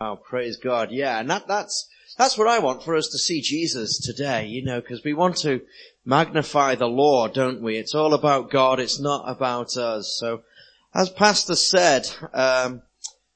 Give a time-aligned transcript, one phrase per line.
[0.00, 0.90] Oh, praise God.
[0.90, 1.20] Yeah.
[1.20, 4.80] And that, that's, that's what I want for us to see Jesus today, you know,
[4.80, 5.60] because we want to
[6.04, 7.76] magnify the Lord, don't we?
[7.76, 8.80] It's all about God.
[8.80, 10.16] It's not about us.
[10.18, 10.42] So
[10.94, 12.82] as Pastor said, um,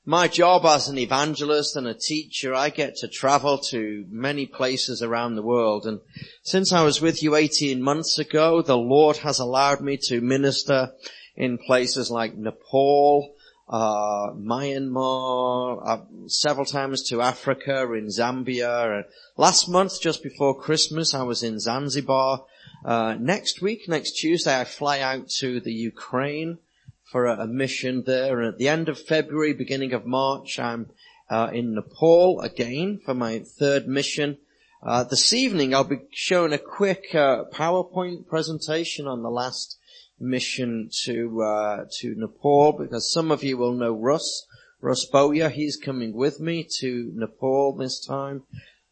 [0.05, 5.03] my job as an evangelist and a teacher, I get to travel to many places
[5.03, 5.85] around the world.
[5.85, 6.01] And
[6.43, 10.93] since I was with you 18 months ago, the Lord has allowed me to minister
[11.37, 13.35] in places like Nepal,
[13.69, 19.05] uh, Myanmar, uh, several times to Africa, in Zambia.
[19.37, 22.45] last month, just before Christmas, I was in Zanzibar.
[22.85, 26.59] Uh, next week, next Tuesday, I fly out to the Ukraine
[27.05, 28.41] for a, a mission there.
[28.41, 30.91] And at the end of February, beginning of March, I'm
[31.31, 34.39] uh, in Nepal again for my third mission.
[34.83, 39.78] Uh, this evening, I'll be showing a quick uh, PowerPoint presentation on the last
[40.21, 44.47] mission to uh, to Nepal because some of you will know Russ.
[44.81, 48.45] Russ Boya, he's coming with me to Nepal this time.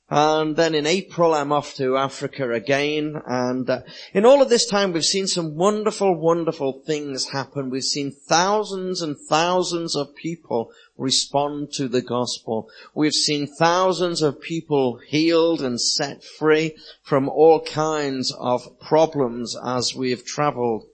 [0.09, 3.81] And then in April I'm off to Africa again and uh,
[4.15, 7.71] in all of this time we've seen some wonderful, wonderful things happen.
[7.71, 12.71] We've seen thousands and thousands of people respond to the gospel.
[12.95, 19.97] We've seen thousands of people healed and set free from all kinds of problems as
[19.97, 20.87] we have traveled.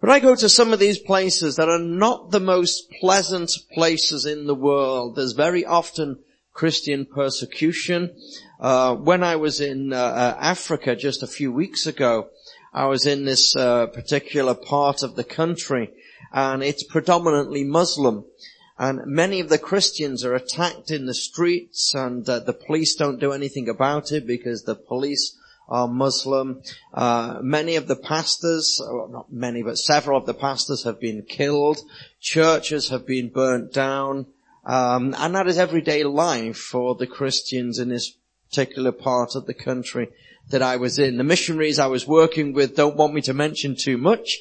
[0.00, 4.26] But I go to some of these places that are not the most pleasant places
[4.26, 5.16] in the world.
[5.16, 6.18] There's very often
[6.52, 8.14] Christian persecution.
[8.60, 12.28] Uh, when I was in uh, uh, Africa just a few weeks ago,
[12.72, 15.90] I was in this uh, particular part of the country,
[16.32, 18.24] and it's predominantly Muslim.
[18.78, 23.20] And many of the Christians are attacked in the streets, and uh, the police don't
[23.20, 25.36] do anything about it because the police
[25.68, 26.62] are Muslim.
[26.92, 31.80] Uh, many of the pastors, not many, but several of the pastors have been killed.
[32.20, 34.26] Churches have been burnt down.
[34.64, 38.16] Um, and that is everyday life for the Christians in this
[38.48, 40.08] particular part of the country
[40.50, 41.16] that I was in.
[41.16, 44.38] The missionaries I was working with don't want me to mention too much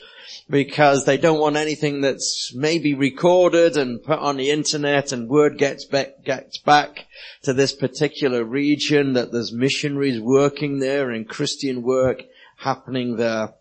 [0.49, 5.57] because they don't want anything that's maybe recorded and put on the internet and word
[5.57, 7.05] gets back, gets back
[7.43, 12.23] to this particular region that there's missionaries working there and Christian work
[12.57, 13.53] happening there.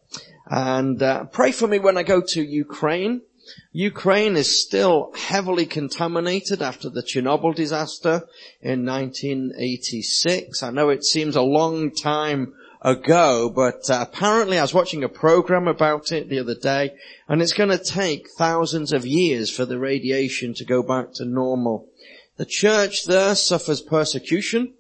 [0.47, 3.22] And uh, pray for me when I go to Ukraine.
[3.72, 8.28] Ukraine is still heavily contaminated after the Chernobyl disaster
[8.60, 10.62] in 1986.
[10.62, 15.08] I know it seems a long time ago, but uh, apparently I was watching a
[15.08, 16.94] program about it the other day,
[17.28, 21.25] and it's going to take thousands of years for the radiation to go back to
[21.25, 21.88] normal.
[22.36, 24.75] The church there suffers persecution.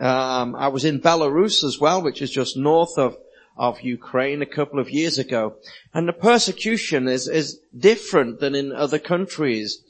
[0.00, 3.16] Um, I was in Belarus as well, which is just north of
[3.56, 5.54] of Ukraine a couple of years ago.
[5.92, 9.82] And the persecution is, is different than in other countries.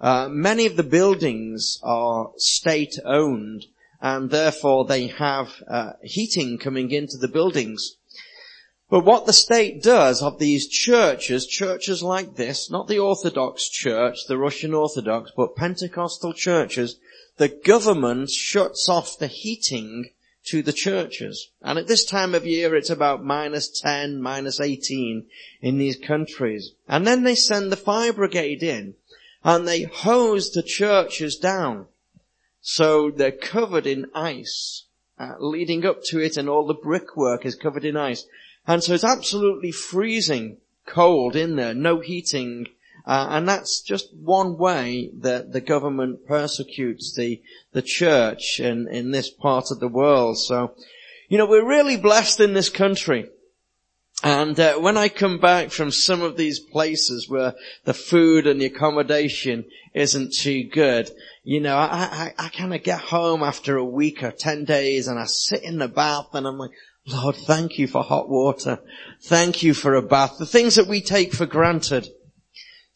[0.00, 3.66] Uh, many of the buildings are state owned
[4.00, 7.96] and therefore they have uh, heating coming into the buildings.
[8.88, 14.26] But what the state does of these churches, churches like this, not the Orthodox Church,
[14.28, 16.96] the Russian Orthodox, but Pentecostal churches,
[17.36, 20.10] the government shuts off the heating
[20.46, 21.50] to the churches.
[21.60, 25.26] And at this time of year, it's about minus 10, minus 18
[25.60, 26.72] in these countries.
[26.88, 28.94] And then they send the fire brigade in
[29.44, 31.86] and they hose the churches down.
[32.60, 34.84] So they're covered in ice.
[35.18, 38.26] Uh, leading up to it and all the brickwork is covered in ice.
[38.66, 42.66] And so it's absolutely freezing cold in there, no heating
[43.06, 47.40] uh, and that's just one way that the government persecutes the,
[47.72, 50.38] the church in, in this part of the world.
[50.38, 50.74] So,
[51.28, 53.30] you know, we're really blessed in this country.
[54.24, 58.60] And uh, when I come back from some of these places where the food and
[58.60, 61.10] the accommodation isn't too good,
[61.44, 65.06] you know, I, I, I kind of get home after a week or ten days
[65.06, 66.70] and I sit in the bath and I'm like,
[67.06, 68.80] Lord, thank you for hot water.
[69.22, 70.38] Thank you for a bath.
[70.38, 72.08] The things that we take for granted.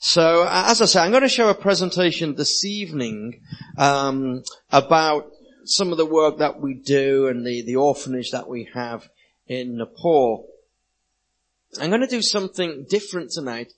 [0.02, 3.42] So, as I say, I'm going to show a presentation this evening
[3.76, 5.30] um, about
[5.64, 9.10] some of the work that we do and the, the orphanage that we have
[9.46, 10.48] in Nepal.
[11.78, 13.74] I'm going to do something different tonight.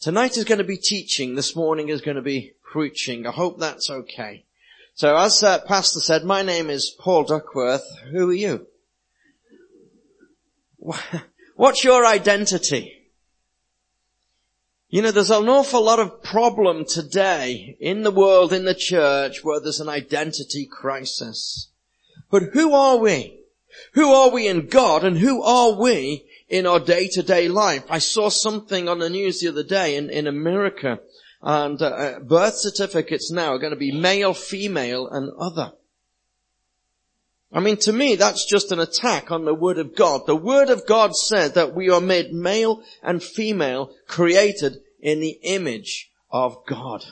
[0.00, 1.34] Tonight is going to be teaching.
[1.34, 3.26] This morning is going to be preaching.
[3.26, 4.46] I hope that's okay.
[4.94, 7.84] So as uh, Pastor said, my name is Paul Duckworth.
[8.12, 8.66] Who are you?
[11.56, 12.95] What's your identity?
[14.88, 19.42] You know, there's an awful lot of problem today in the world, in the church,
[19.42, 21.68] where there's an identity crisis.
[22.30, 23.40] But who are we?
[23.92, 27.84] Who are we in God and who are we in our day-to-day life?
[27.90, 31.00] I saw something on the news the other day in, in America
[31.42, 35.72] and uh, uh, birth certificates now are going to be male, female, and other.
[37.52, 40.26] I mean, to me, that's just an attack on the Word of God.
[40.26, 45.38] The Word of God said that we are made male and female, created in the
[45.42, 47.04] image of God.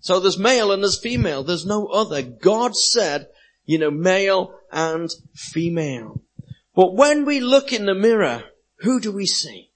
[0.00, 1.44] So there's male and there's female.
[1.44, 2.22] There's no other.
[2.22, 3.28] God said,
[3.64, 6.20] you know, male and female.
[6.74, 8.44] But when we look in the mirror,
[8.80, 9.70] who do we see?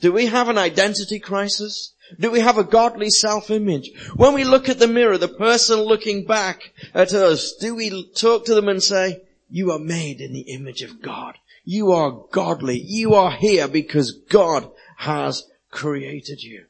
[0.00, 1.92] Do we have an identity crisis?
[2.18, 3.90] Do we have a godly self-image?
[4.16, 8.46] When we look at the mirror, the person looking back at us, do we talk
[8.46, 11.36] to them and say, you are made in the image of God.
[11.64, 12.80] You are godly.
[12.80, 16.66] You are here because God has created you.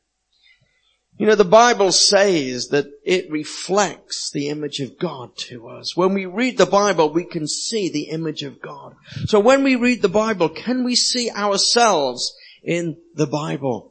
[1.19, 5.95] You know, the Bible says that it reflects the image of God to us.
[5.95, 8.95] When we read the Bible, we can see the image of God.
[9.27, 12.35] So when we read the Bible, can we see ourselves
[12.65, 13.90] in the Bible?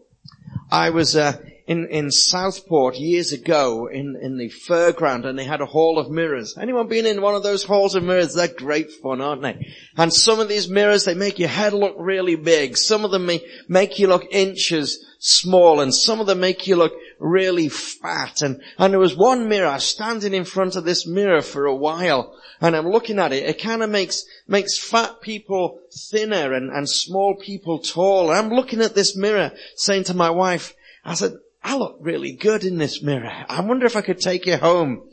[0.72, 1.38] I was uh,
[1.70, 6.10] in, in Southport years ago in, in the fairground and they had a hall of
[6.10, 6.58] mirrors.
[6.58, 8.34] Anyone been in one of those halls of mirrors?
[8.34, 9.68] They're great fun, aren't they?
[9.96, 12.76] And some of these mirrors, they make your head look really big.
[12.76, 13.30] Some of them
[13.68, 18.42] make you look inches small and some of them make you look really fat.
[18.42, 22.36] And, and there was one mirror, standing in front of this mirror for a while
[22.62, 23.46] and I'm looking at it.
[23.46, 25.80] It kind of makes, makes fat people
[26.12, 28.30] thinner and, and small people tall.
[28.30, 30.76] And I'm looking at this mirror saying to my wife,
[31.06, 31.34] I said,
[31.64, 33.32] I look really good in this mirror.
[33.48, 35.10] I wonder if I could take it home.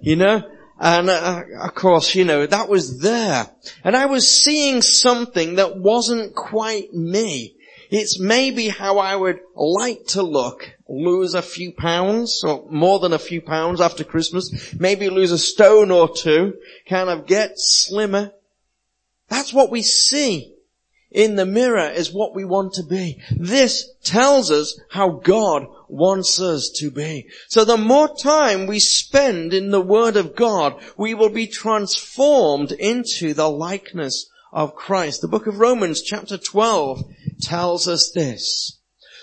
[0.00, 0.42] You know?
[0.80, 3.48] And uh, of course, you know, that was there.
[3.84, 7.56] And I was seeing something that wasn't quite me.
[7.90, 13.12] It's maybe how I would like to look, lose a few pounds, or more than
[13.12, 16.56] a few pounds after Christmas, maybe lose a stone or two,
[16.88, 18.32] kind of get slimmer.
[19.28, 20.54] That's what we see
[21.10, 23.20] in the mirror is what we want to be.
[23.30, 27.28] This tells us how God wants us to be.
[27.48, 32.72] So the more time we spend in the Word of God, we will be transformed
[32.72, 35.20] into the likeness of Christ.
[35.20, 37.04] The book of Romans chapter 12
[37.40, 38.77] tells us this.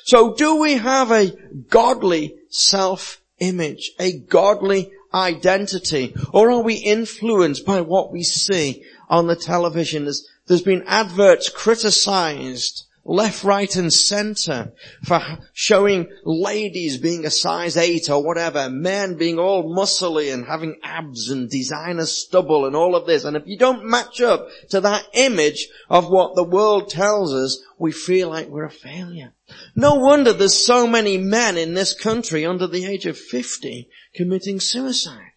[0.06, 1.32] So do we have a
[1.68, 9.36] godly self-image, a godly identity, or are we influenced by what we see on the
[9.36, 10.04] television?
[10.04, 14.74] There's there's been adverts criticized left, right and center
[15.04, 15.22] for
[15.54, 21.30] showing ladies being a size eight or whatever, men being all muscly and having abs
[21.30, 23.24] and designer stubble and all of this.
[23.24, 27.62] And if you don't match up to that image of what the world tells us,
[27.78, 29.34] we feel like we're a failure.
[29.76, 34.60] No wonder there's so many men in this country under the age of 50 committing
[34.60, 35.32] suicide.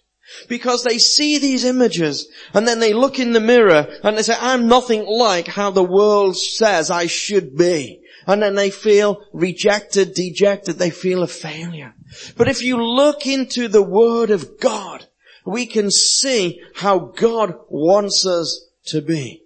[0.49, 4.37] Because they see these images and then they look in the mirror and they say,
[4.39, 8.03] I'm nothing like how the world says I should be.
[8.27, 11.95] And then they feel rejected, dejected, they feel a failure.
[12.37, 15.07] But if you look into the Word of God,
[15.47, 19.45] we can see how God wants us to be.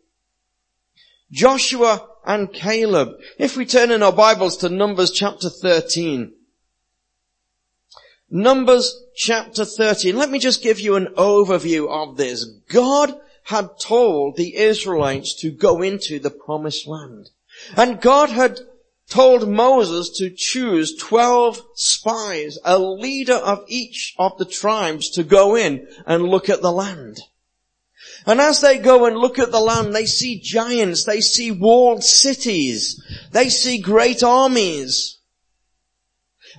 [1.31, 3.11] Joshua and Caleb.
[3.39, 6.33] If we turn in our Bibles to Numbers chapter 13,
[8.35, 10.17] Numbers chapter 13.
[10.17, 12.47] Let me just give you an overview of this.
[12.47, 13.15] God
[13.45, 17.29] had told the Israelites to go into the promised land.
[17.77, 18.61] And God had
[19.11, 25.55] told Moses to choose 12 spies, a leader of each of the tribes to go
[25.55, 27.21] in and look at the land.
[28.25, 32.03] And as they go and look at the land, they see giants, they see walled
[32.03, 32.99] cities,
[33.33, 35.19] they see great armies.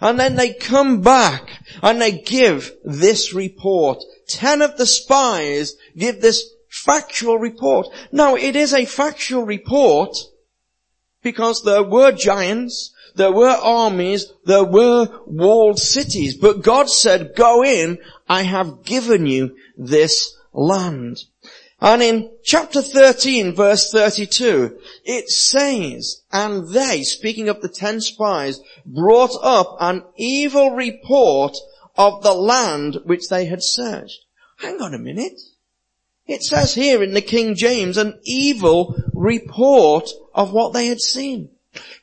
[0.02, 4.04] And then they come back and they give this report.
[4.28, 7.88] Ten of the spies give this factual report.
[8.12, 10.18] Now it is a factual report
[11.22, 17.64] because there were giants, there were armies, there were walled cities, but God said, go
[17.64, 21.26] in, I have given you this land.
[21.84, 28.62] And in chapter 13 verse 32, it says, and they, speaking of the ten spies,
[28.86, 31.58] brought up an evil report
[31.98, 34.22] of the land which they had searched.
[34.60, 35.42] Hang on a minute.
[36.26, 41.50] It says here in the King James an evil report of what they had seen.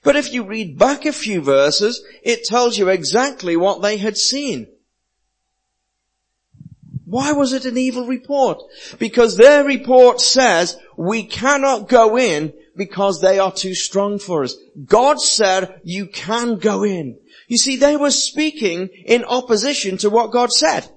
[0.02, 4.18] But if you read back a few verses, it tells you exactly what they had
[4.18, 4.66] seen.
[7.11, 8.62] Why was it an evil report?
[9.00, 14.55] Because their report says we cannot go in because they are too strong for us.
[14.87, 17.19] God said you can go in.
[17.49, 20.88] You see, they were speaking in opposition to what God said.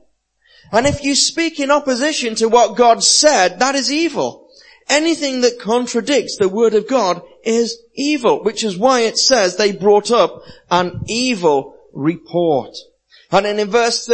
[0.71, 4.49] And if you speak in opposition to what God said, that is evil.
[4.87, 9.71] Anything that contradicts the word of God is evil, which is why it says they
[9.71, 12.77] brought up an evil report.
[13.31, 14.05] And in verse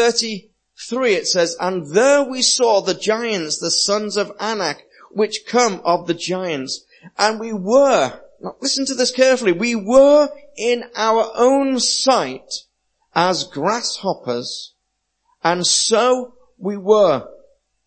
[0.89, 5.81] 33 it says, And there we saw the giants, the sons of Anak, which come
[5.84, 6.84] of the giants.
[7.15, 12.63] And we were, now listen to this carefully, we were in our own sight
[13.13, 14.74] as grasshoppers,
[15.43, 17.27] and so we were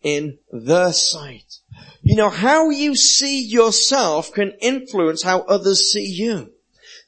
[0.02, 1.58] in their sight.
[2.02, 6.52] You know, how you see yourself can influence how others see you.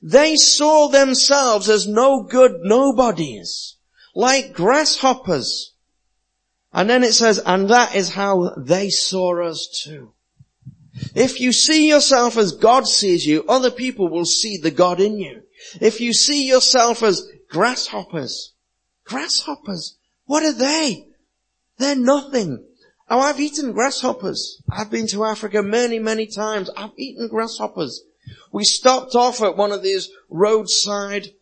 [0.02, 3.76] They saw themselves as no good nobodies,
[4.14, 5.73] like grasshoppers.
[6.74, 10.12] And then it says, and that is how they saw us too.
[11.14, 15.18] If you see yourself as God sees you, other people will see the God in
[15.18, 15.42] you.
[15.80, 18.52] If you see yourself as grasshoppers,
[19.04, 21.06] grasshoppers, what are they?
[21.78, 22.64] They're nothing.
[23.08, 24.62] Oh, I've eaten grasshoppers.
[24.70, 26.70] I've been to Africa many, many times.
[26.76, 28.02] I've eaten grasshoppers.
[28.52, 31.34] We stopped off at one of these roadside,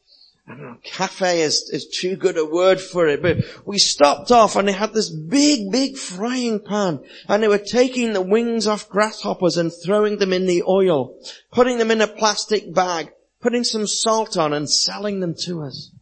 [0.49, 4.33] I don't know, cafe is, is too good a word for it, but we stopped
[4.33, 8.67] off and they had this big, big frying pan and they were taking the wings
[8.67, 11.17] off grasshoppers and throwing them in the oil,
[11.53, 15.93] putting them in a plastic bag, putting some salt on and selling them to us.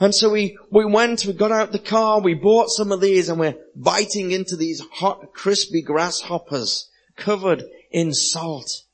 [0.00, 3.28] And so we, we went, we got out the car, we bought some of these
[3.28, 8.84] and we're biting into these hot, crispy grasshoppers covered in salt.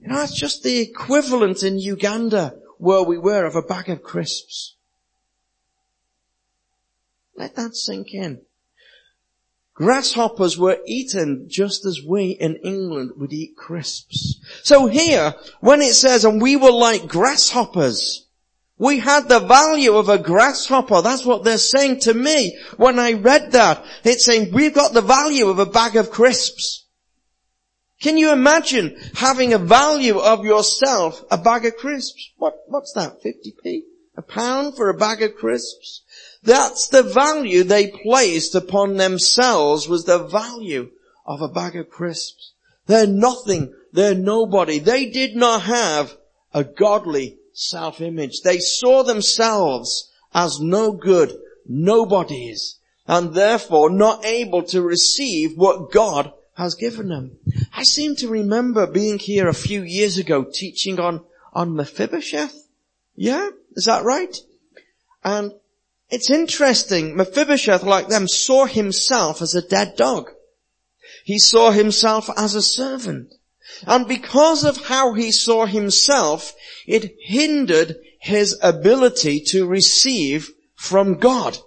[0.00, 4.02] You know, it's just the equivalent in Uganda where we were of a bag of
[4.02, 4.76] crisps.
[7.36, 8.42] Let that sink in.
[9.74, 14.40] Grasshoppers were eaten just as we in England would eat crisps.
[14.62, 18.26] So here, when it says, and we were like grasshoppers,
[18.78, 21.02] we had the value of a grasshopper.
[21.02, 22.58] That's what they're saying to me.
[22.78, 26.85] When I read that, it's saying we've got the value of a bag of crisps.
[28.00, 32.30] Can you imagine having a value of yourself, a bag of crisps?
[32.36, 33.22] What, what's that?
[33.22, 33.82] 50p?
[34.18, 36.02] A pound for a bag of crisps?
[36.42, 40.90] That's the value they placed upon themselves was the value
[41.24, 42.52] of a bag of crisps.
[42.86, 43.74] They're nothing.
[43.92, 44.78] They're nobody.
[44.78, 46.16] They did not have
[46.52, 48.42] a godly self-image.
[48.42, 51.32] They saw themselves as no good,
[51.66, 57.38] nobodies, and therefore not able to receive what God has given them.
[57.72, 61.22] I seem to remember being here a few years ago teaching on,
[61.52, 62.66] on Mephibosheth.
[63.14, 63.50] Yeah?
[63.74, 64.34] Is that right?
[65.22, 65.52] And
[66.08, 67.16] it's interesting.
[67.16, 70.30] Mephibosheth, like them, saw himself as a dead dog.
[71.24, 73.34] He saw himself as a servant.
[73.86, 76.54] And because of how he saw himself,
[76.86, 81.58] it hindered his ability to receive from God.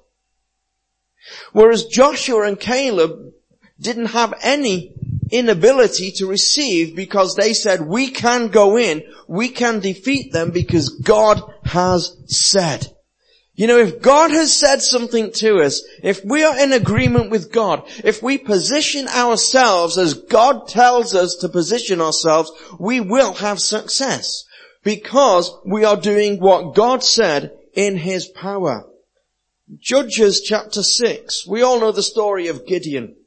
[1.51, 3.33] Whereas Joshua and Caleb
[3.79, 4.93] didn't have any
[5.31, 10.89] inability to receive because they said, we can go in, we can defeat them because
[10.89, 12.87] God has said.
[13.53, 17.51] You know, if God has said something to us, if we are in agreement with
[17.51, 23.59] God, if we position ourselves as God tells us to position ourselves, we will have
[23.59, 24.45] success
[24.83, 28.85] because we are doing what God said in His power.
[29.77, 33.17] Judges chapter 6, we all know the story of Gideon.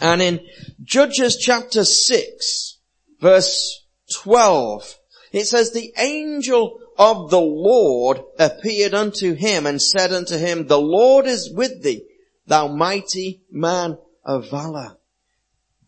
[0.00, 0.46] And in
[0.82, 2.78] Judges chapter 6,
[3.20, 4.98] verse 12,
[5.32, 10.80] it says, the angel of the Lord appeared unto him and said unto him, the
[10.80, 12.04] Lord is with thee,
[12.46, 14.96] thou mighty man of valor.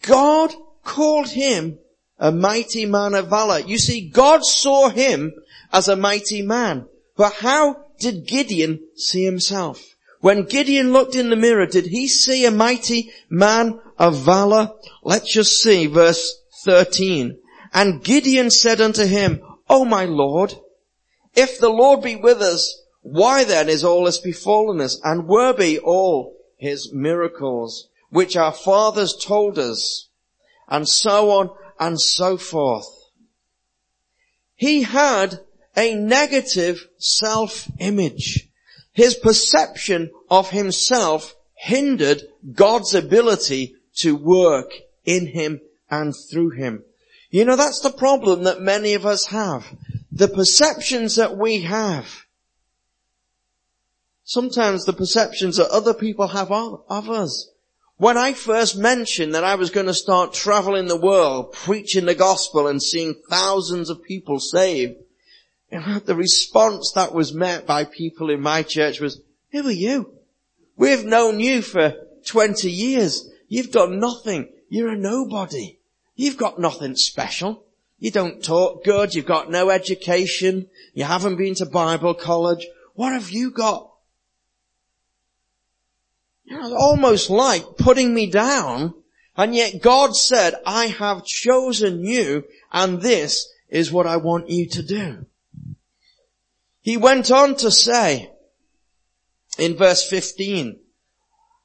[0.02, 1.78] God called him
[2.18, 3.58] a mighty man of valor.
[3.60, 5.32] You see, God saw him
[5.72, 6.86] as a mighty man.
[7.16, 9.93] But how did Gideon see himself?
[10.24, 14.72] When Gideon looked in the mirror, did he see a mighty man of valor?
[15.02, 17.36] Let's just see verse 13.
[17.74, 20.54] And Gideon said unto him, O my Lord,
[21.34, 24.98] if the Lord be with us, why then is all this befallen us?
[25.04, 30.08] And were be all his miracles, which our fathers told us,
[30.70, 32.88] and so on and so forth.
[34.54, 35.40] He had
[35.76, 38.43] a negative self-image.
[38.94, 42.22] His perception of himself hindered
[42.54, 44.72] God's ability to work
[45.04, 45.60] in him
[45.90, 46.84] and through him.
[47.30, 49.66] You know, that's the problem that many of us have
[50.14, 52.24] the perceptions that we have,
[54.22, 57.50] sometimes the perceptions that other people have of, us.
[57.96, 62.14] When I first mentioned that I was going to start traveling the world, preaching the
[62.14, 64.94] gospel and seeing thousands of people saved,
[66.04, 70.12] the response that was met by people in my church was, who are you?
[70.76, 71.94] We've known you for
[72.26, 73.28] 20 years.
[73.48, 74.50] You've done nothing.
[74.68, 75.78] You're a nobody.
[76.14, 77.64] You've got nothing special.
[77.98, 79.14] You don't talk good.
[79.14, 80.68] You've got no education.
[80.92, 82.66] You haven't been to Bible college.
[82.94, 83.90] What have you got?
[86.46, 88.94] It was almost like putting me down.
[89.36, 94.68] And yet God said, I have chosen you and this is what I want you
[94.68, 95.26] to do.
[96.84, 98.30] He went on to say
[99.56, 100.80] in verse 15,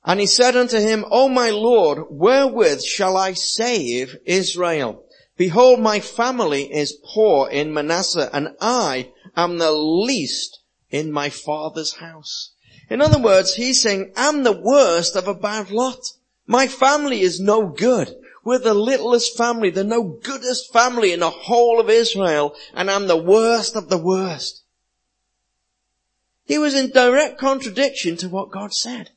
[0.06, 5.04] and he said unto him, O my Lord, wherewith shall I save Israel?
[5.36, 11.96] Behold, my family is poor in Manasseh and I am the least in my father's
[11.96, 12.52] house.
[12.90, 16.00] In other words, he's saying, I'm the worst of a bad lot.
[16.48, 18.16] My family is no good.
[18.46, 23.08] We're the littlest family, the no goodest family in the whole of Israel, and I'm
[23.08, 24.64] the worst of the worst.
[26.50, 29.12] He was in direct contradiction to what God said.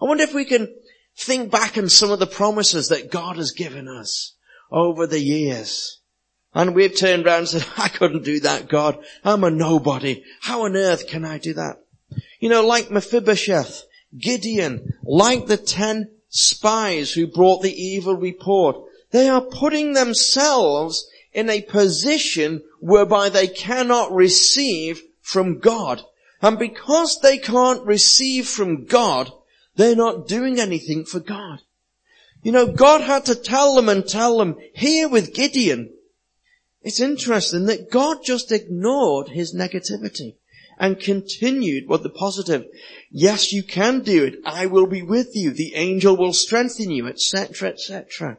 [0.00, 0.74] I wonder if we can
[1.16, 4.32] think back on some of the promises that God has given us
[4.68, 6.00] over the years.
[6.52, 8.98] And we've turned around and said, I couldn't do that, God.
[9.24, 10.24] I'm a nobody.
[10.40, 11.84] How on earth can I do that?
[12.40, 13.84] You know, like Mephibosheth,
[14.18, 18.76] Gideon, like the ten spies who brought the evil report,
[19.12, 26.02] they are putting themselves in a position whereby they cannot receive from God.
[26.42, 29.30] And because they can't receive from God,
[29.76, 31.60] they're not doing anything for God.
[32.42, 35.92] You know, God had to tell them and tell them, here with Gideon,
[36.82, 40.36] it's interesting that God just ignored his negativity
[40.78, 42.66] and continued with the positive.
[43.10, 44.40] Yes, you can do it.
[44.44, 45.50] I will be with you.
[45.50, 48.38] The angel will strengthen you, etc., etc.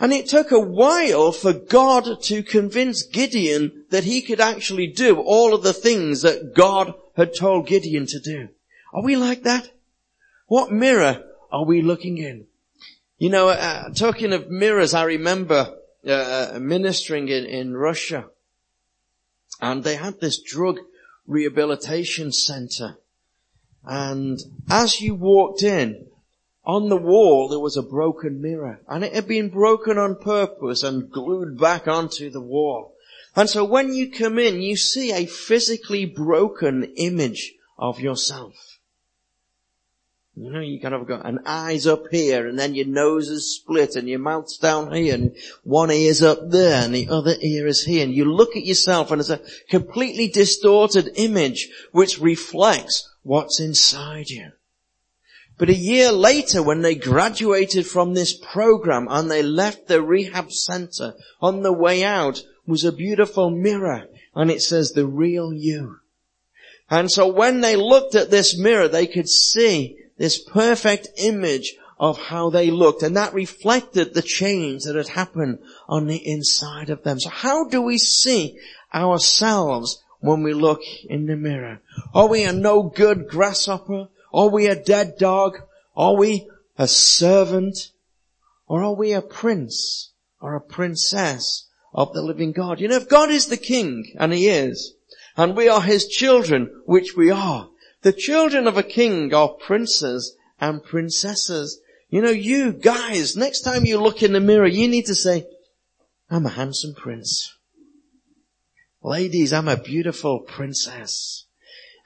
[0.00, 5.20] And it took a while for God to convince Gideon that he could actually do
[5.20, 8.48] all of the things that God had told Gideon to do.
[8.94, 9.70] Are we like that?
[10.46, 12.46] What mirror are we looking in?
[13.18, 15.76] You know, uh, talking of mirrors, I remember
[16.06, 16.10] uh,
[16.54, 18.30] uh ministering in, in Russia
[19.60, 20.78] and they had this drug
[21.26, 22.96] rehabilitation center.
[23.84, 24.38] And
[24.68, 26.06] as you walked in,
[26.70, 30.84] on the wall there was a broken mirror and it had been broken on purpose
[30.84, 32.94] and glued back onto the wall.
[33.34, 38.54] And so when you come in, you see a physically broken image of yourself.
[40.36, 43.56] You know, you kind of got an eyes up here and then your nose is
[43.56, 47.66] split and your mouth's down here and one ear's up there and the other ear
[47.66, 53.12] is here and you look at yourself and it's a completely distorted image which reflects
[53.24, 54.52] what's inside you.
[55.60, 60.50] But a year later when they graduated from this program and they left the rehab
[60.50, 65.98] center on the way out was a beautiful mirror and it says the real you.
[66.88, 72.18] And so when they looked at this mirror, they could see this perfect image of
[72.18, 77.02] how they looked and that reflected the change that had happened on the inside of
[77.02, 77.20] them.
[77.20, 78.58] So how do we see
[78.94, 81.80] ourselves when we look in the mirror?
[82.14, 84.08] Are we a no good grasshopper?
[84.32, 85.58] Are we a dead dog?
[85.96, 87.90] Are we a servant?
[88.66, 92.80] Or are we a prince or a princess of the living God?
[92.80, 94.94] You know, if God is the king, and he is,
[95.36, 97.68] and we are his children, which we are,
[98.02, 101.80] the children of a king are princes and princesses.
[102.08, 105.46] You know, you guys, next time you look in the mirror, you need to say,
[106.30, 107.52] I'm a handsome prince.
[109.02, 111.46] Ladies, I'm a beautiful princess.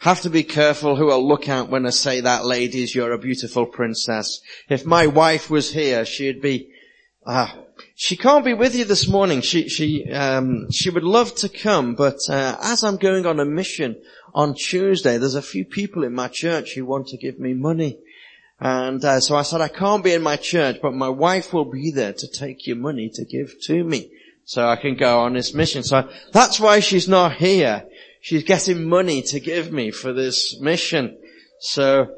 [0.04, 3.18] Have to be careful who I look at when I say that, ladies, you're a
[3.18, 4.42] beautiful princess.
[4.68, 6.68] If my wife was here, she'd be,
[7.26, 7.56] ah,
[7.94, 9.40] she can't be with you this morning.
[9.40, 13.46] She, she, um, she would love to come, but uh, as I'm going on a
[13.46, 13.96] mission
[14.34, 17.98] on Tuesday, there's a few people in my church who want to give me money.
[18.60, 21.64] And uh, so I said, I can't be in my church, but my wife will
[21.64, 24.10] be there to take your money to give to me.
[24.44, 25.82] So I can go on this mission.
[25.82, 27.86] So that's why she's not here.
[28.24, 31.18] She's getting money to give me for this mission.
[31.60, 32.08] So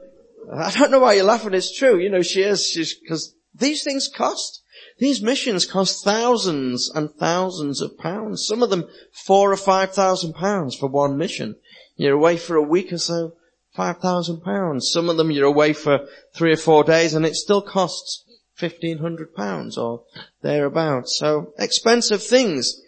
[0.54, 1.52] I don't know why you're laughing.
[1.52, 1.98] It's true.
[1.98, 2.64] You know, she is.
[2.64, 4.62] She's, cause these things cost.
[4.98, 8.46] These missions cost thousands and thousands of pounds.
[8.46, 8.84] Some of them
[9.26, 11.56] four or five thousand pounds for one mission.
[11.96, 13.32] You're away for a week or so,
[13.74, 14.88] five thousand pounds.
[14.88, 18.98] Some of them you're away for three or four days and it still costs fifteen
[18.98, 20.04] hundred pounds or
[20.40, 21.18] thereabouts.
[21.18, 22.80] So expensive things,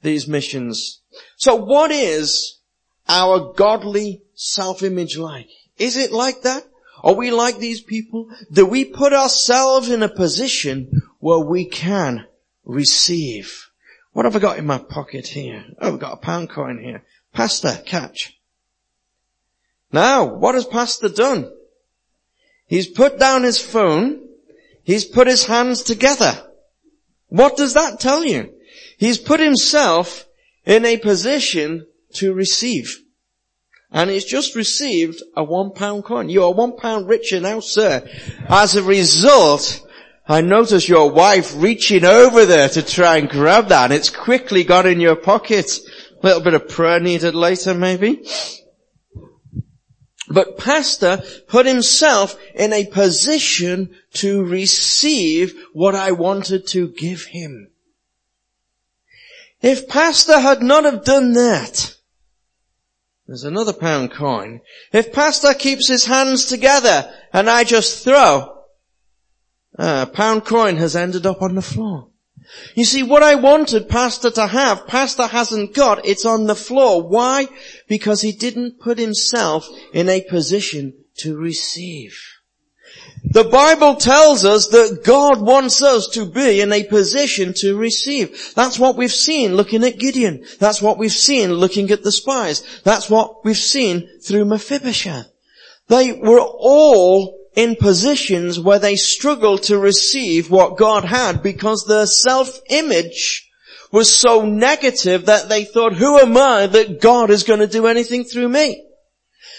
[0.00, 1.02] these missions.
[1.36, 2.60] So what is
[3.12, 5.50] our godly self-image like?
[5.76, 6.64] Is it like that?
[7.04, 8.30] Are we like these people?
[8.50, 12.26] Do we put ourselves in a position where we can
[12.64, 13.68] receive?
[14.12, 15.64] What have I got in my pocket here?
[15.78, 17.02] Oh, I've got a pound coin here.
[17.34, 18.38] Pastor, catch.
[19.92, 21.50] Now, what has Pastor done?
[22.66, 24.26] He's put down his phone.
[24.84, 26.46] He's put his hands together.
[27.28, 28.54] What does that tell you?
[28.96, 30.26] He's put himself
[30.64, 33.01] in a position to receive.
[33.92, 36.28] And he's just received a one pound coin.
[36.28, 38.08] You are one pound richer now, sir.
[38.48, 39.86] As a result,
[40.26, 44.64] I notice your wife reaching over there to try and grab that and it's quickly
[44.64, 45.70] got in your pocket.
[46.22, 48.24] A little bit of prayer needed later maybe.
[50.28, 57.68] But pastor put himself in a position to receive what I wanted to give him.
[59.60, 61.96] If pastor had not have done that,
[63.26, 64.60] there's another pound coin.
[64.92, 68.62] If pastor keeps his hands together and I just throw,
[69.78, 72.08] uh, a pound coin has ended up on the floor.
[72.74, 77.02] You see, what I wanted Pastor to have, Pastor hasn't got, it's on the floor.
[77.02, 77.48] Why?
[77.88, 82.18] Because he didn't put himself in a position to receive.
[83.32, 88.52] The Bible tells us that God wants us to be in a position to receive.
[88.54, 90.44] That's what we've seen looking at Gideon.
[90.58, 92.62] That's what we've seen looking at the spies.
[92.84, 95.32] That's what we've seen through Mephibosheth.
[95.88, 102.06] They were all in positions where they struggled to receive what God had because their
[102.06, 103.50] self-image
[103.90, 107.86] was so negative that they thought, who am I that God is going to do
[107.86, 108.84] anything through me?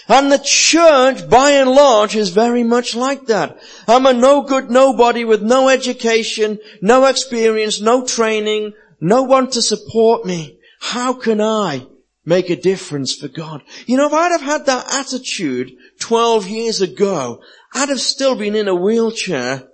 [0.08, 3.58] And the church, by and large, is very much like that.
[3.88, 9.62] I'm a no good nobody with no education, no experience, no training, no one to
[9.62, 10.58] support me.
[10.80, 11.86] How can I
[12.24, 13.62] make a difference for God?
[13.86, 17.40] You know, if I'd have had that attitude 12 years ago,
[17.72, 19.68] I'd have still been in a wheelchair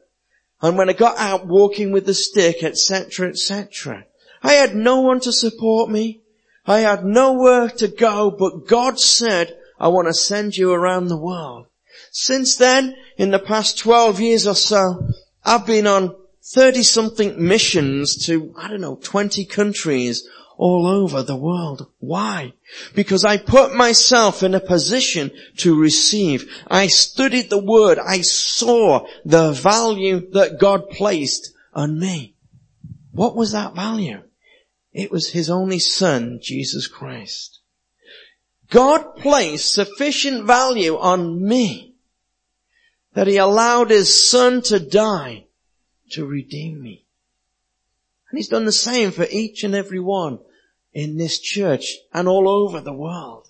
[0.62, 4.04] and when I got out walking with the stick, etc., etc.
[4.42, 6.22] I had no one to support me.
[6.66, 11.16] I had nowhere to go, but God said, I want to send you around the
[11.16, 11.66] world.
[12.12, 15.08] Since then, in the past 12 years or so,
[15.44, 21.36] I've been on 30 something missions to, I don't know, 20 countries all over the
[21.36, 21.90] world.
[21.98, 22.52] Why?
[22.94, 26.52] Because I put myself in a position to receive.
[26.66, 27.98] I studied the word.
[27.98, 32.34] I saw the value that God placed on me.
[33.12, 34.22] What was that value?
[34.92, 37.59] It was His only Son, Jesus Christ.
[38.70, 41.94] God placed sufficient value on me
[43.14, 45.46] that He allowed His Son to die
[46.10, 47.04] to redeem me.
[48.30, 50.38] And He's done the same for each and every one
[50.92, 53.48] in this church and all over the world.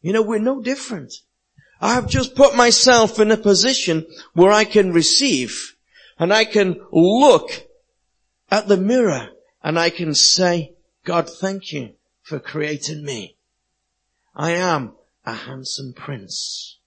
[0.00, 1.14] You know, we're no different.
[1.80, 5.76] I have just put myself in a position where I can receive
[6.18, 7.50] and I can look
[8.50, 9.28] at the mirror
[9.62, 10.72] and I can say,
[11.04, 13.33] God, thank you for creating me.
[14.34, 14.92] I am
[15.24, 16.78] a handsome prince.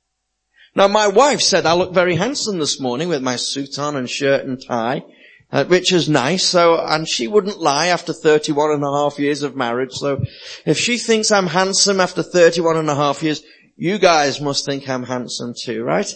[0.76, 4.10] Now my wife said I look very handsome this morning with my suit on and
[4.10, 5.04] shirt and tie
[5.52, 6.44] uh, which is nice.
[6.44, 9.94] So, and she wouldn't lie after 31 and a half years of marriage.
[9.94, 10.24] So
[10.66, 13.44] if she thinks I'm handsome after 31 and a half years,
[13.76, 16.12] you guys must think I'm handsome too, right?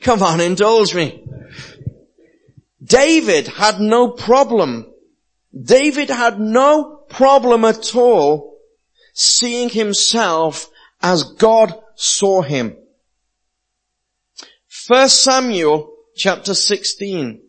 [0.00, 1.24] Come on, indulge me.
[2.82, 4.92] David had no problem.
[5.58, 8.53] David had no problem at all
[9.14, 10.68] seeing himself
[11.00, 12.76] as God saw him.
[14.68, 17.40] First Samuel chapter 16.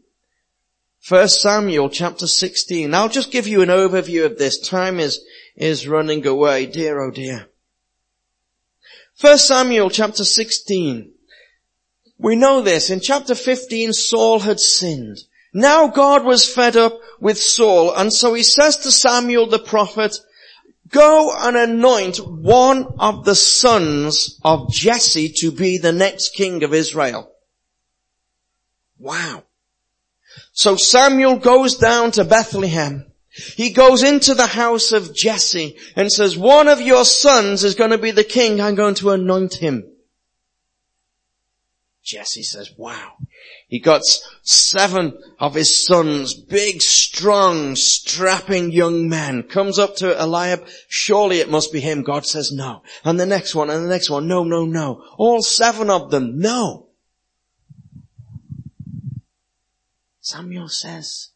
[1.01, 2.93] First Samuel chapter 16.
[2.93, 4.59] I'll just give you an overview of this.
[4.59, 5.19] Time is,
[5.55, 6.65] is running away.
[6.65, 7.47] Dear, oh dear.
[9.15, 11.11] First Samuel chapter 16.
[12.17, 12.89] We know this.
[12.89, 15.19] In chapter 15, Saul had sinned.
[15.53, 20.17] Now God was fed up with Saul, and so he says to Samuel the prophet,
[20.89, 26.73] go and anoint one of the sons of Jesse to be the next king of
[26.73, 27.31] Israel.
[28.99, 29.43] Wow.
[30.53, 33.11] So Samuel goes down to Bethlehem.
[33.29, 37.91] He goes into the house of Jesse and says, one of your sons is going
[37.91, 38.61] to be the king.
[38.61, 39.83] I'm going to anoint him.
[42.01, 43.17] Jesse says, wow.
[43.75, 44.03] He got
[44.41, 50.65] seven of his sons, big, strong, strapping young men, comes up to Eliab.
[50.87, 52.01] Surely it must be him.
[52.01, 52.83] God says no.
[53.03, 54.29] And the next one and the next one.
[54.29, 55.03] No, no, no.
[55.17, 56.39] All seven of them.
[56.39, 56.87] No.
[60.21, 61.31] Samuel says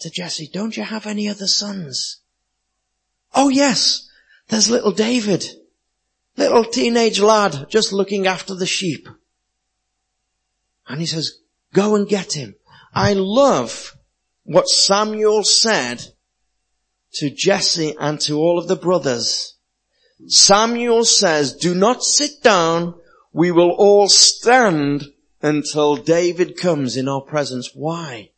[0.00, 2.22] to Jesse, don't you have any other sons?
[3.36, 4.10] Oh yes,
[4.48, 5.44] there's little David,
[6.36, 9.08] little teenage lad just looking after the sheep.
[10.88, 11.38] And he says,
[11.72, 12.54] go and get him.
[12.94, 13.96] I love
[14.44, 16.04] what Samuel said
[17.14, 19.54] to Jesse and to all of the brothers.
[20.26, 22.94] Samuel says, do not sit down.
[23.32, 27.70] We will all stand until David comes in our presence.
[27.74, 28.30] Why?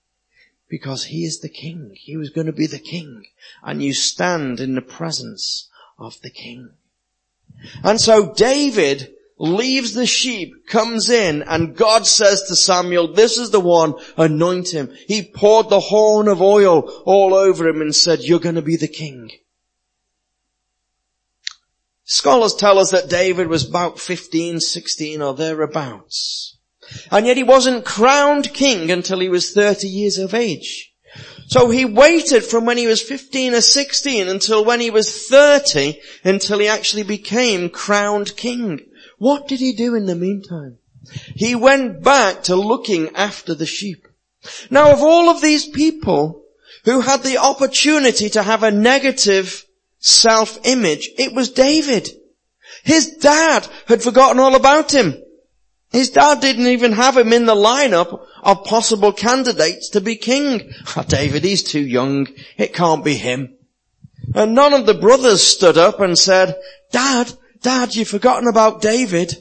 [0.68, 1.92] Because he is the king.
[1.94, 3.24] He was going to be the king.
[3.62, 6.70] And you stand in the presence of the king.
[7.82, 13.50] And so David leaves the sheep, comes in, and God says to Samuel, this is
[13.50, 14.94] the one, anoint him.
[15.08, 18.76] He poured the horn of oil all over him and said, you're going to be
[18.76, 19.30] the king.
[22.04, 26.58] Scholars tell us that David was about 15, 16 or thereabouts.
[27.10, 30.92] And yet he wasn't crowned king until he was 30 years of age.
[31.46, 35.98] So he waited from when he was 15 or 16 until when he was 30
[36.24, 38.80] until he actually became crowned king.
[39.20, 40.78] What did he do in the meantime?
[41.34, 44.08] He went back to looking after the sheep.
[44.70, 46.42] Now of all of these people
[46.86, 49.66] who had the opportunity to have a negative
[49.98, 52.08] self-image, it was David.
[52.82, 55.22] His dad had forgotten all about him.
[55.92, 60.72] His dad didn't even have him in the lineup of possible candidates to be king.
[60.96, 62.26] Oh, David, he's too young.
[62.56, 63.54] It can't be him.
[64.34, 66.58] And none of the brothers stood up and said,
[66.90, 69.34] Dad, Dad, you've forgotten about David.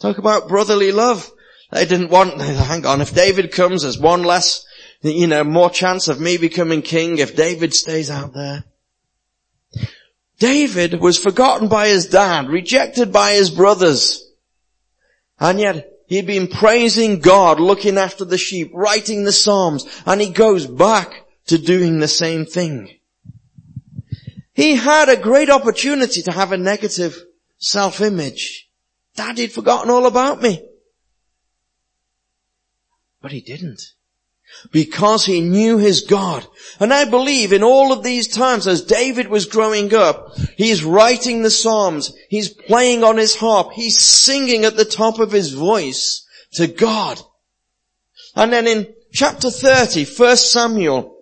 [0.00, 1.30] Talk about brotherly love.
[1.70, 4.64] They didn't want, hang on, if David comes, there's one less,
[5.02, 8.64] you know, more chance of me becoming king if David stays out there.
[10.38, 14.24] David was forgotten by his dad, rejected by his brothers.
[15.38, 20.30] And yet, he'd been praising God, looking after the sheep, writing the Psalms, and he
[20.30, 22.98] goes back to doing the same thing.
[24.54, 27.20] He had a great opportunity to have a negative
[27.58, 28.68] self-image.
[29.16, 30.64] Dad had forgotten all about me.
[33.20, 33.82] But he didn't.
[34.70, 36.46] Because he knew his God.
[36.78, 41.42] And I believe in all of these times as David was growing up, he's writing
[41.42, 46.24] the Psalms, he's playing on his harp, he's singing at the top of his voice
[46.52, 47.20] to God.
[48.36, 51.16] And then in chapter 30, 1 Samuel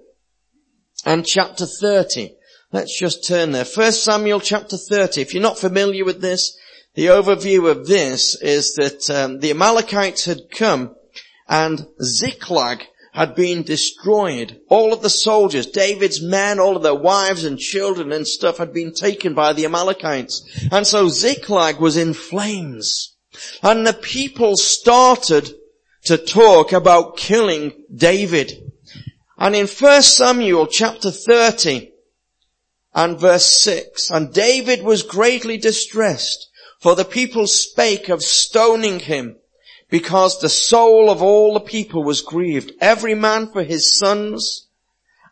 [1.06, 2.34] and chapter 30,
[2.74, 3.66] Let's just turn there.
[3.66, 5.20] First Samuel chapter 30.
[5.20, 6.56] If you're not familiar with this,
[6.94, 10.96] the overview of this is that um, the Amalekites had come
[11.46, 14.58] and Ziklag had been destroyed.
[14.70, 18.72] All of the soldiers, David's men, all of their wives and children and stuff had
[18.72, 20.42] been taken by the Amalekites.
[20.72, 23.14] And so Ziklag was in flames.
[23.62, 25.50] And the people started
[26.04, 28.72] to talk about killing David.
[29.36, 31.91] And in 1 Samuel chapter 30,
[32.94, 34.10] and verse 6.
[34.10, 36.48] And David was greatly distressed,
[36.80, 39.36] for the people spake of stoning him,
[39.88, 44.66] because the soul of all the people was grieved, every man for his sons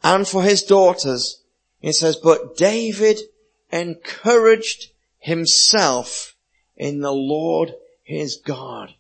[0.03, 1.42] and for his daughters.
[1.83, 3.20] It says, but David
[3.73, 6.37] encouraged himself
[6.77, 8.94] in the Lord his God.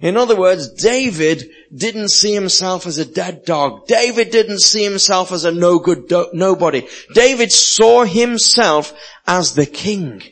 [0.00, 3.86] In other words, David didn't see himself as a dead dog.
[3.86, 6.86] David didn't see himself as a no good do- nobody.
[7.14, 8.92] David saw himself
[9.26, 10.22] as the king.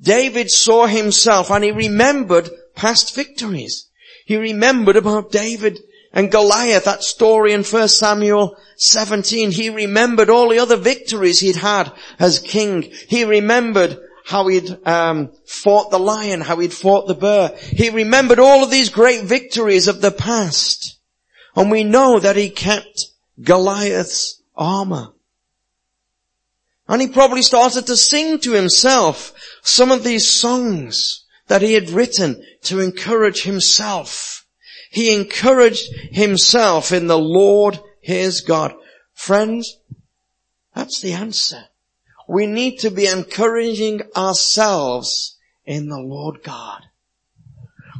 [0.00, 3.86] David saw himself and he remembered past victories.
[4.26, 5.78] He remembered about David
[6.12, 9.50] and Goliath, that story in 1 Samuel 17.
[9.50, 12.82] He remembered all the other victories he'd had as king.
[13.08, 17.54] He remembered how he'd um, fought the lion, how he'd fought the bear.
[17.60, 20.98] He remembered all of these great victories of the past.
[21.54, 23.06] And we know that he kept
[23.40, 25.12] Goliath's armor.
[26.88, 31.90] And he probably started to sing to himself some of these songs that he had
[31.90, 34.46] written to encourage himself.
[34.90, 38.74] He encouraged himself in the Lord his God.
[39.12, 39.78] Friends,
[40.74, 41.64] that's the answer.
[42.28, 46.82] We need to be encouraging ourselves in the Lord God.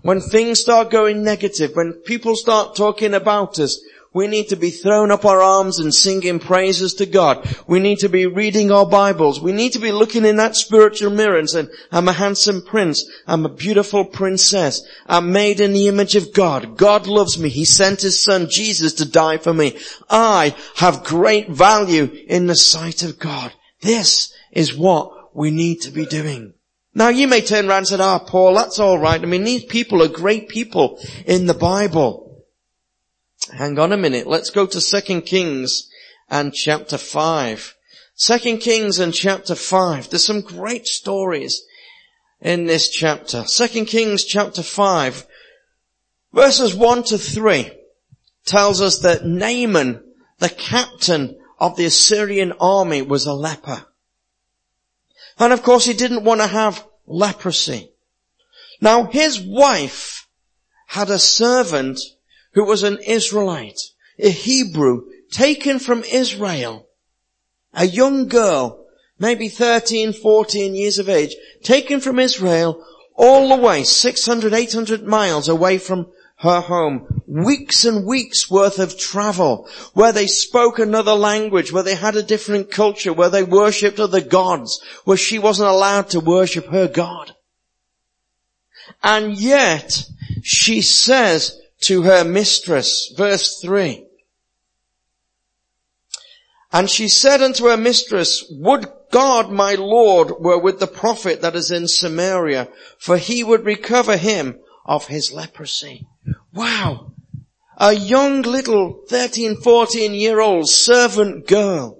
[0.02, 3.80] When things start going negative, when people start talking about us,
[4.14, 7.48] we need to be throwing up our arms and singing praises to God.
[7.66, 9.40] We need to be reading our Bibles.
[9.40, 13.04] We need to be looking in that spiritual mirror and saying, I'm a handsome prince.
[13.26, 14.86] I'm a beautiful princess.
[15.06, 16.76] I'm made in the image of God.
[16.76, 17.48] God loves me.
[17.48, 19.76] He sent his son Jesus to die for me.
[20.08, 23.52] I have great value in the sight of God.
[23.84, 26.54] This is what we need to be doing.
[26.94, 29.20] Now you may turn around and say, ah, oh, Paul, that's alright.
[29.20, 32.44] I mean, these people are great people in the Bible.
[33.52, 34.26] Hang on a minute.
[34.26, 35.90] Let's go to 2 Kings
[36.30, 37.74] and chapter 5.
[38.16, 40.08] 2 Kings and chapter 5.
[40.08, 41.62] There's some great stories
[42.40, 43.44] in this chapter.
[43.44, 45.26] 2 Kings chapter 5
[46.32, 47.70] verses 1 to 3
[48.46, 50.02] tells us that Naaman,
[50.38, 53.86] the captain of the Assyrian army was a leper.
[55.38, 57.90] And of course he didn't want to have leprosy.
[58.82, 60.28] Now his wife
[60.88, 61.98] had a servant
[62.52, 63.80] who was an Israelite,
[64.18, 66.86] a Hebrew, taken from Israel,
[67.72, 68.84] a young girl
[69.18, 75.48] maybe 13, 14 years of age, taken from Israel all the way 600, 800 miles
[75.48, 76.08] away from
[76.44, 77.22] her home.
[77.26, 82.22] Weeks and weeks worth of travel where they spoke another language, where they had a
[82.22, 87.34] different culture, where they worshipped other gods, where she wasn't allowed to worship her God.
[89.02, 90.04] And yet
[90.42, 94.06] she says to her mistress, verse three,
[96.72, 101.54] and she said unto her mistress, would God my Lord were with the prophet that
[101.54, 106.08] is in Samaria, for he would recover him of his leprosy.
[106.52, 107.12] Wow.
[107.76, 111.98] A young little 13, 14 year old servant girl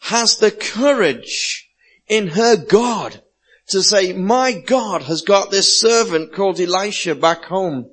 [0.00, 1.68] has the courage
[2.06, 3.22] in her God
[3.68, 7.90] to say, my God has got this servant called Elisha back home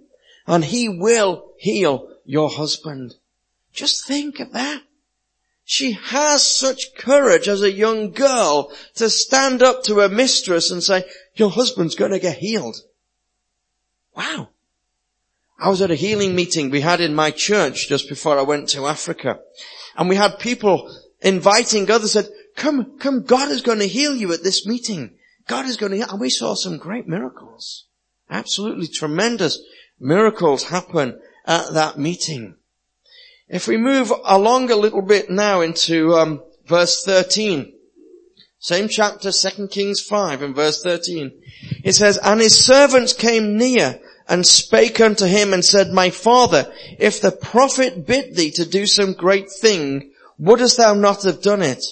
[0.48, 3.16] and he will heal your husband.
[3.74, 4.82] Just think of that.
[5.64, 10.84] She has such courage as a young girl to stand up to her mistress and
[10.84, 12.78] say, your husband's going to get healed.
[14.16, 14.50] Wow.
[15.58, 18.70] I was at a healing meeting we had in my church just before I went
[18.70, 19.40] to Africa.
[19.96, 24.34] And we had people inviting others said, come, come, God is going to heal you
[24.34, 25.16] at this meeting.
[25.48, 26.10] God is going to heal.
[26.10, 27.86] And we saw some great miracles.
[28.30, 29.62] Absolutely tremendous
[30.00, 32.56] miracles happen at that meeting.
[33.48, 37.72] If we move along a little bit now into um, verse 13,
[38.58, 41.32] same chapter, 2 Kings 5 and verse 13,
[41.84, 46.72] it says, And his servants came near and spake unto him and said, My father,
[46.98, 51.62] if the prophet bid thee to do some great thing, wouldst thou not have done
[51.62, 51.84] it?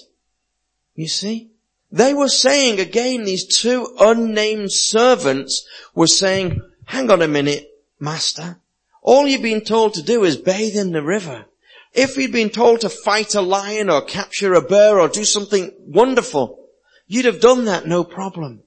[0.95, 1.49] You see?
[1.91, 7.69] They were saying again, these two unnamed servants were saying, hang on a minute,
[7.99, 8.57] master.
[9.03, 11.45] All you've been told to do is bathe in the river.
[11.93, 15.71] If you'd been told to fight a lion or capture a bear or do something
[15.85, 16.67] wonderful,
[17.07, 18.63] you'd have done that no problem.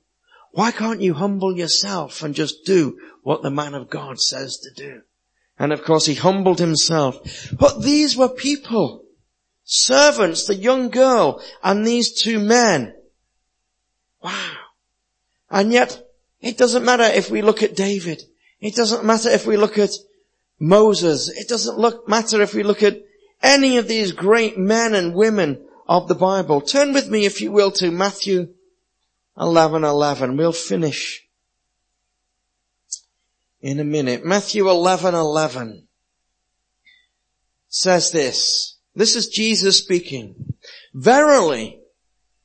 [0.52, 4.70] Why can't you humble yourself and just do what the man of God says to
[4.72, 5.02] do?
[5.58, 7.52] And of course he humbled himself.
[7.58, 9.02] But these were people,
[9.64, 12.94] servants, the young girl and these two men.
[14.22, 14.52] Wow.
[15.50, 16.00] And yet
[16.40, 18.22] it doesn't matter if we look at David.
[18.60, 19.90] It doesn't matter if we look at
[20.60, 21.28] Moses.
[21.28, 23.02] It doesn't look, matter if we look at
[23.42, 26.60] any of these great men and women of the Bible.
[26.60, 28.54] Turn with me, if you will, to Matthew
[29.36, 30.36] 11, 11.
[30.36, 31.25] We'll finish
[33.60, 34.24] in a minute.
[34.24, 35.86] Matthew 11, 11
[37.68, 38.76] says this.
[38.94, 40.54] This is Jesus speaking.
[40.94, 41.80] Verily,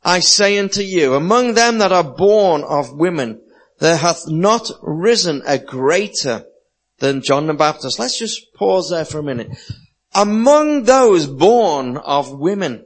[0.04, 3.42] I say unto you, among them that are born of women,
[3.80, 6.46] there hath not risen a greater
[7.00, 8.00] than John the Baptist.
[8.00, 9.50] Let's just pause there for a minute.
[10.14, 12.86] Among those born of women,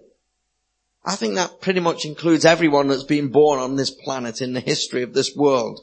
[1.04, 4.60] I think that pretty much includes everyone that's been born on this planet in the
[4.60, 5.82] history of this world.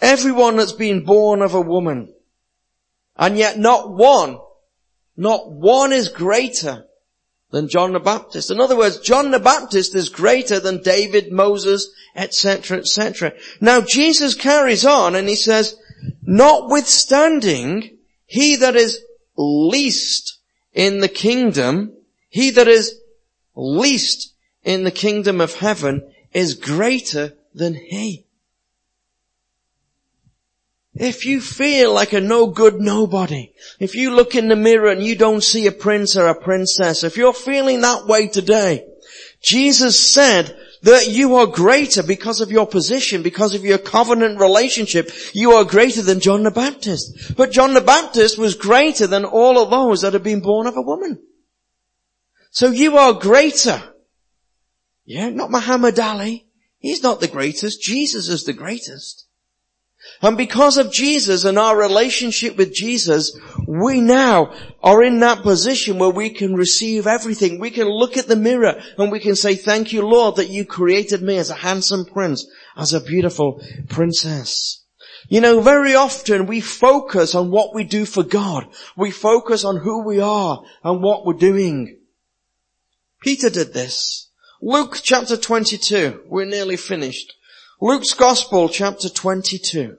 [0.00, 2.12] Everyone that's been born of a woman.
[3.16, 4.38] And yet not one,
[5.16, 6.86] not one is greater
[7.50, 8.50] than John the Baptist.
[8.50, 13.32] In other words, John the Baptist is greater than David, Moses, etc., etc.
[13.60, 15.76] Now Jesus carries on and he says,
[16.22, 19.00] notwithstanding, he that is
[19.36, 20.38] least
[20.72, 21.96] in the kingdom,
[22.28, 22.98] he that is
[23.54, 28.23] least in the kingdom of heaven is greater than he.
[30.94, 35.02] If you feel like a no good nobody, if you look in the mirror and
[35.02, 38.86] you don't see a prince or a princess, if you're feeling that way today,
[39.42, 45.10] Jesus said that you are greater because of your position, because of your covenant relationship.
[45.32, 47.34] You are greater than John the Baptist.
[47.36, 50.76] But John the Baptist was greater than all of those that have been born of
[50.76, 51.20] a woman.
[52.50, 53.82] So you are greater.
[55.04, 56.46] Yeah, not Muhammad Ali.
[56.78, 57.82] He's not the greatest.
[57.82, 59.23] Jesus is the greatest.
[60.22, 65.98] And because of Jesus and our relationship with Jesus, we now are in that position
[65.98, 67.58] where we can receive everything.
[67.58, 70.64] We can look at the mirror and we can say, thank you Lord that you
[70.64, 72.46] created me as a handsome prince,
[72.76, 74.82] as a beautiful princess.
[75.28, 78.66] You know, very often we focus on what we do for God.
[78.96, 81.98] We focus on who we are and what we're doing.
[83.22, 84.28] Peter did this.
[84.60, 86.24] Luke chapter 22.
[86.26, 87.32] We're nearly finished.
[87.80, 89.98] Luke's Gospel chapter 22.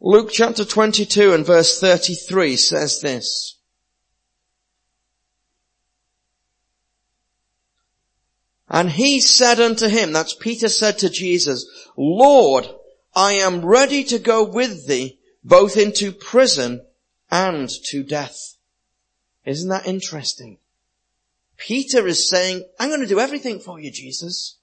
[0.00, 3.56] Luke chapter 22 and verse 33 says this.
[8.68, 12.68] And he said unto him, that's Peter said to Jesus, Lord,
[13.14, 16.84] I am ready to go with thee both into prison
[17.30, 18.56] and to death.
[19.44, 20.58] Isn't that interesting?
[21.56, 24.56] Peter is saying, I'm going to do everything for you, Jesus.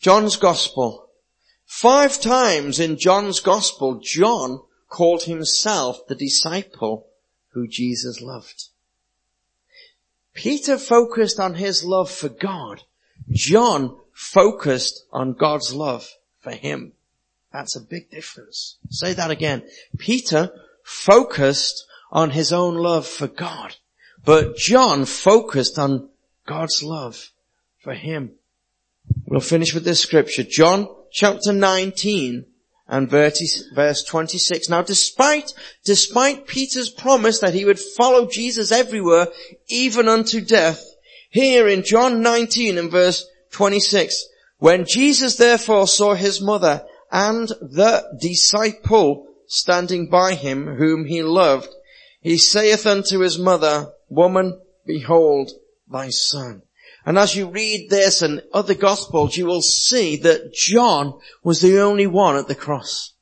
[0.00, 1.08] John's Gospel.
[1.66, 7.06] Five times in John's Gospel, John called himself the disciple
[7.50, 8.68] who Jesus loved.
[10.34, 12.82] Peter focused on his love for God.
[13.30, 16.08] John focused on God's love
[16.40, 16.92] for him.
[17.52, 18.76] That's a big difference.
[18.90, 19.64] Say that again.
[19.98, 20.50] Peter
[20.84, 23.76] focused on his own love for God,
[24.24, 26.08] but John focused on
[26.46, 27.30] God's love
[27.82, 28.37] for him.
[29.26, 30.42] We'll finish with this scripture.
[30.42, 32.44] John chapter 19
[32.88, 34.68] and verse 26.
[34.68, 35.52] Now despite,
[35.84, 39.28] despite Peter's promise that he would follow Jesus everywhere,
[39.68, 40.82] even unto death,
[41.30, 44.26] here in John 19 and verse 26,
[44.58, 51.68] when Jesus therefore saw his mother and the disciple standing by him whom he loved,
[52.20, 55.50] he saith unto his mother, woman, behold
[55.90, 56.62] thy son.
[57.08, 61.80] And as you read this and other gospels, you will see that John was the
[61.80, 63.14] only one at the cross.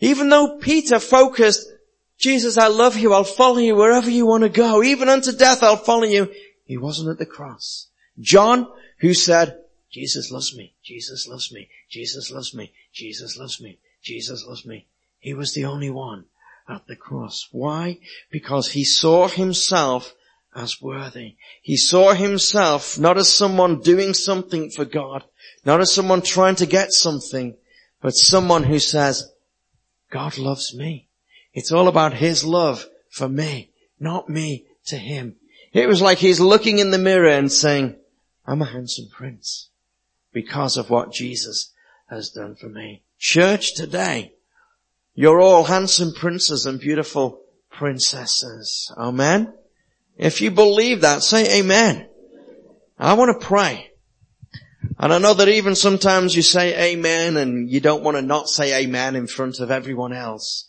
[0.00, 1.68] Even though Peter focused,
[2.16, 5.62] Jesus, I love you, I'll follow you wherever you want to go, even unto death
[5.62, 6.32] I'll follow you.
[6.64, 7.88] He wasn't at the cross.
[8.18, 8.66] John,
[9.00, 9.58] who said,
[9.90, 14.86] Jesus loves me, Jesus loves me, Jesus loves me, Jesus loves me, Jesus loves me.
[15.18, 16.24] He was the only one
[16.66, 17.46] at the cross.
[17.52, 17.98] Why?
[18.30, 20.14] Because he saw himself
[20.58, 21.36] as worthy.
[21.62, 25.24] He saw himself not as someone doing something for God,
[25.64, 27.56] not as someone trying to get something,
[28.02, 29.30] but someone who says,
[30.10, 31.08] God loves me.
[31.52, 35.36] It's all about his love for me, not me to him.
[35.72, 37.96] It was like he's looking in the mirror and saying,
[38.46, 39.68] I'm a handsome prince
[40.32, 41.72] because of what Jesus
[42.08, 43.02] has done for me.
[43.18, 44.32] Church today,
[45.14, 48.92] you're all handsome princes and beautiful princesses.
[48.96, 49.52] Amen.
[50.18, 52.08] If you believe that, say amen.
[52.98, 53.92] I want to pray.
[54.98, 58.48] And I know that even sometimes you say amen and you don't want to not
[58.48, 60.68] say amen in front of everyone else.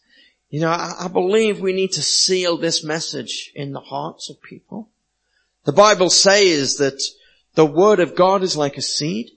[0.49, 4.41] You know, I, I believe we need to seal this message in the hearts of
[4.41, 4.89] people.
[5.65, 7.01] The Bible says that
[7.55, 9.31] the word of God is like a seed.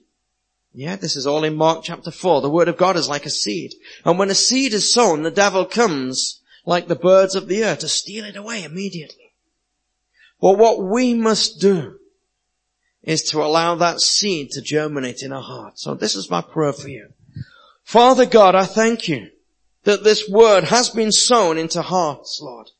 [0.73, 2.41] Yeah, this is all in Mark chapter 4.
[2.41, 3.73] The word of God is like a seed.
[4.05, 7.79] And when a seed is sown, the devil comes like the birds of the earth
[7.79, 9.22] to steal it away immediately.
[10.43, 11.99] But what we must do
[13.01, 15.83] is to allow that seed to germinate in our hearts.
[15.83, 17.13] So this is my prayer for you.
[17.85, 19.29] Father God, I thank you
[19.85, 22.71] that this word has been sown into hearts, Lord.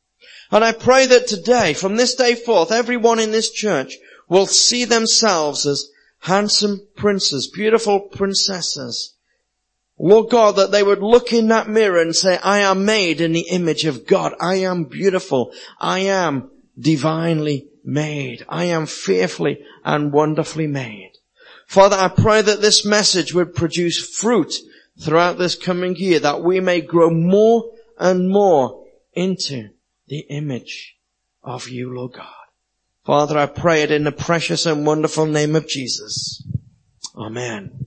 [0.50, 3.96] And I pray that today, from this day forth, everyone in this church
[4.28, 5.88] will see themselves as
[6.18, 9.14] handsome princes, beautiful princesses.
[9.98, 13.32] Lord God, that they would look in that mirror and say, I am made in
[13.32, 14.34] the image of God.
[14.38, 15.54] I am beautiful.
[15.80, 18.44] I am divinely made.
[18.48, 21.12] I am fearfully and wonderfully made.
[21.66, 24.54] Father, I pray that this message would produce fruit
[25.00, 29.70] throughout this coming year, that we may grow more and more into
[30.08, 30.96] the image
[31.42, 32.28] of you, Lord God.
[33.04, 36.42] Father, I pray it in the precious and wonderful name of Jesus.
[37.16, 37.86] Amen.